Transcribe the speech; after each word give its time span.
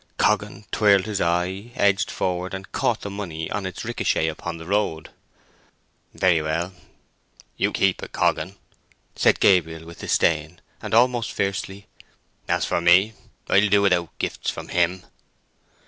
Coggan 0.17 0.65
twirled 0.71 1.05
his 1.05 1.21
eye, 1.21 1.71
edged 1.75 2.09
forward, 2.09 2.55
and 2.55 2.71
caught 2.71 3.01
the 3.01 3.11
money 3.11 3.47
in 3.53 3.67
its 3.67 3.85
ricochet 3.85 4.27
upon 4.29 4.57
the 4.57 4.65
road. 4.65 5.11
"Very 6.15 6.41
well—you 6.41 7.71
keep 7.71 8.01
it, 8.01 8.11
Coggan," 8.11 8.55
said 9.15 9.39
Gabriel 9.39 9.85
with 9.85 9.99
disdain 9.99 10.59
and 10.81 10.95
almost 10.95 11.31
fiercely. 11.31 11.85
"As 12.47 12.65
for 12.65 12.81
me, 12.81 13.13
I'll 13.47 13.69
do 13.69 13.83
without 13.83 14.17
gifts 14.17 14.49
from 14.49 14.69
him!" 14.69 15.05